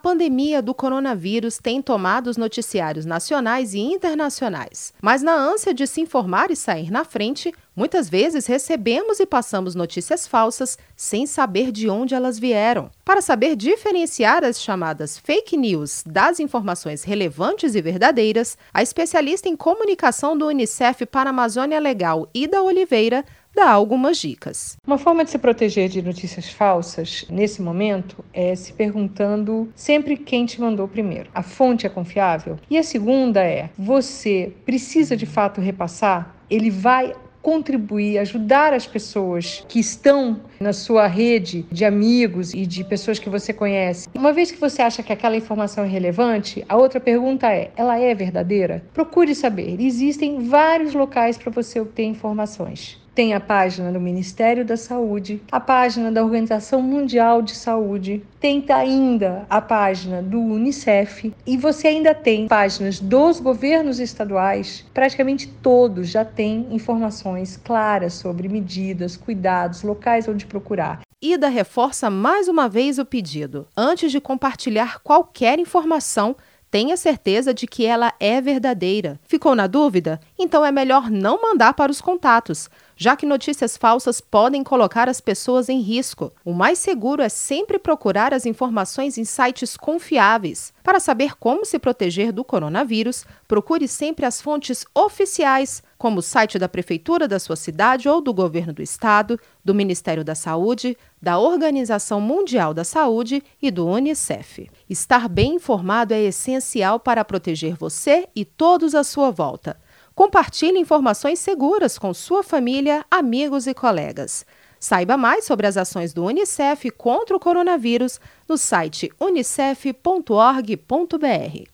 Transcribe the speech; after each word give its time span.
pandemia 0.00 0.60
do 0.60 0.74
coronavírus 0.74 1.58
tem 1.58 1.80
tomado 1.80 2.28
os 2.28 2.36
noticiários 2.36 3.06
nacionais 3.06 3.74
e 3.74 3.78
internacionais. 3.78 4.92
Mas 5.00 5.22
na 5.22 5.34
ânsia 5.34 5.72
de 5.72 5.86
se 5.86 6.00
informar 6.00 6.50
e 6.50 6.56
sair 6.56 6.90
na 6.90 7.04
frente, 7.04 7.52
muitas 7.76 8.08
vezes 8.08 8.46
recebemos 8.46 9.20
e 9.20 9.26
passamos 9.26 9.74
notícias 9.74 10.26
falsas 10.26 10.78
sem 10.96 11.26
saber 11.26 11.70
de 11.70 11.88
onde 11.88 12.14
elas 12.14 12.38
vieram. 12.38 12.90
Para 13.04 13.20
saber 13.20 13.54
diferenciar 13.54 14.44
as 14.44 14.60
chamadas 14.60 15.18
fake 15.18 15.56
news 15.56 16.02
das 16.06 16.40
informações 16.40 17.04
relevantes 17.04 17.74
e 17.74 17.82
verdadeiras, 17.82 18.56
a 18.72 18.82
especialista 18.82 19.48
em 19.48 19.56
comunicação 19.56 20.36
do 20.36 20.46
Unicef 20.46 21.04
para 21.06 21.28
a 21.28 21.32
Amazônia 21.32 21.78
Legal, 21.78 22.28
Ida 22.34 22.62
Oliveira, 22.62 23.24
dá 23.54 23.70
algumas 23.70 24.18
dicas. 24.18 24.76
Uma 24.86 24.98
forma 24.98 25.24
de 25.24 25.30
se 25.30 25.38
proteger 25.38 25.88
de 25.88 26.02
notícias 26.02 26.48
falsas 26.48 27.24
nesse 27.28 27.60
momento 27.60 28.24
é 28.32 28.54
se 28.54 28.72
perguntando 28.72 29.70
sempre 29.74 30.16
quem 30.16 30.46
te 30.46 30.60
mandou 30.60 30.88
primeiro. 30.88 31.30
A 31.34 31.42
fonte 31.42 31.86
é 31.86 31.88
confiável? 31.88 32.58
E 32.70 32.78
a 32.78 32.82
segunda 32.82 33.42
é: 33.42 33.70
você 33.78 34.52
precisa 34.64 35.16
de 35.16 35.26
fato 35.26 35.60
repassar? 35.60 36.34
Ele 36.48 36.70
vai 36.70 37.14
contribuir, 37.42 38.18
ajudar 38.18 38.72
as 38.72 38.86
pessoas 38.86 39.64
que 39.68 39.80
estão 39.80 40.40
na 40.60 40.72
sua 40.72 41.06
rede 41.06 41.64
de 41.70 41.84
amigos 41.84 42.52
e 42.52 42.66
de 42.66 42.84
pessoas 42.84 43.18
que 43.18 43.30
você 43.30 43.52
conhece. 43.52 44.08
Uma 44.14 44.32
vez 44.32 44.50
que 44.50 44.60
você 44.60 44.82
acha 44.82 45.02
que 45.02 45.12
aquela 45.12 45.36
informação 45.36 45.84
é 45.84 45.88
relevante, 45.88 46.64
a 46.68 46.76
outra 46.76 47.00
pergunta 47.00 47.50
é: 47.52 47.70
ela 47.76 47.98
é 47.98 48.14
verdadeira? 48.14 48.84
Procure 48.92 49.34
saber. 49.34 49.80
Existem 49.80 50.44
vários 50.44 50.94
locais 50.94 51.38
para 51.38 51.50
você 51.50 51.80
obter 51.80 52.04
informações. 52.04 53.00
Tem 53.14 53.34
a 53.34 53.40
página 53.40 53.90
do 53.92 54.00
Ministério 54.00 54.64
da 54.64 54.76
Saúde, 54.76 55.42
a 55.50 55.58
página 55.58 56.12
da 56.12 56.22
Organização 56.22 56.80
Mundial 56.80 57.42
de 57.42 57.54
Saúde, 57.54 58.22
tem 58.38 58.64
ainda 58.68 59.44
a 59.50 59.60
página 59.60 60.22
do 60.22 60.38
Unicef 60.40 61.34
e 61.46 61.56
você 61.56 61.88
ainda 61.88 62.14
tem 62.14 62.46
páginas 62.46 63.00
dos 63.00 63.40
governos 63.40 63.98
estaduais. 63.98 64.86
Praticamente 64.94 65.48
todos 65.48 66.08
já 66.08 66.24
têm 66.24 66.68
informações 66.70 67.56
claras 67.56 68.14
sobre 68.14 68.48
medidas, 68.48 69.16
cuidados, 69.16 69.82
locais 69.82 70.28
onde 70.28 70.46
procurar. 70.46 71.00
Ida 71.22 71.48
reforça 71.48 72.08
mais 72.08 72.48
uma 72.48 72.66
vez 72.66 72.98
o 72.98 73.04
pedido. 73.04 73.68
Antes 73.76 74.10
de 74.10 74.20
compartilhar 74.22 75.00
qualquer 75.00 75.58
informação, 75.58 76.34
tenha 76.70 76.96
certeza 76.96 77.52
de 77.52 77.66
que 77.66 77.84
ela 77.84 78.14
é 78.20 78.40
verdadeira. 78.40 79.18
Ficou 79.26 79.54
na 79.54 79.66
dúvida? 79.66 80.20
Então 80.38 80.64
é 80.64 80.70
melhor 80.70 81.10
não 81.10 81.42
mandar 81.42 81.74
para 81.74 81.90
os 81.90 82.00
contatos, 82.00 82.70
já 82.96 83.16
que 83.16 83.26
notícias 83.26 83.76
falsas 83.76 84.20
podem 84.20 84.62
colocar 84.62 85.08
as 85.08 85.20
pessoas 85.20 85.68
em 85.68 85.80
risco. 85.80 86.32
O 86.44 86.52
mais 86.52 86.78
seguro 86.78 87.22
é 87.22 87.28
sempre 87.28 87.78
procurar 87.78 88.32
as 88.32 88.46
informações 88.46 89.18
em 89.18 89.24
sites 89.24 89.76
confiáveis. 89.76 90.72
Para 90.82 91.00
saber 91.00 91.36
como 91.36 91.64
se 91.64 91.78
proteger 91.78 92.32
do 92.32 92.44
coronavírus, 92.44 93.24
procure 93.48 93.88
sempre 93.88 94.24
as 94.24 94.40
fontes 94.40 94.86
oficiais, 94.94 95.82
como 96.00 96.20
o 96.20 96.22
site 96.22 96.58
da 96.58 96.66
prefeitura 96.66 97.28
da 97.28 97.38
sua 97.38 97.56
cidade 97.56 98.08
ou 98.08 98.22
do 98.22 98.32
governo 98.32 98.72
do 98.72 98.80
estado, 98.80 99.38
do 99.62 99.74
Ministério 99.74 100.24
da 100.24 100.34
Saúde, 100.34 100.96
da 101.20 101.38
Organização 101.38 102.22
Mundial 102.22 102.72
da 102.72 102.84
Saúde 102.84 103.42
e 103.60 103.70
do 103.70 103.86
Unicef. 103.86 104.70
Estar 104.88 105.28
bem 105.28 105.56
informado 105.56 106.14
é 106.14 106.22
essencial 106.22 106.98
para 106.98 107.22
proteger 107.22 107.74
você 107.74 108.26
e 108.34 108.46
todos 108.46 108.94
à 108.94 109.04
sua 109.04 109.30
volta. 109.30 109.78
Compartilhe 110.14 110.78
informações 110.78 111.38
seguras 111.38 111.98
com 111.98 112.14
sua 112.14 112.42
família, 112.42 113.04
amigos 113.10 113.66
e 113.66 113.74
colegas. 113.74 114.46
Saiba 114.78 115.18
mais 115.18 115.44
sobre 115.44 115.66
as 115.66 115.76
ações 115.76 116.14
do 116.14 116.24
Unicef 116.24 116.90
contra 116.92 117.36
o 117.36 117.40
coronavírus 117.40 118.18
no 118.48 118.56
site 118.56 119.12
unicef.org.br. 119.20 121.70